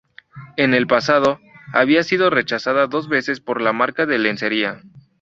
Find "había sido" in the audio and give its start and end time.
1.73-2.31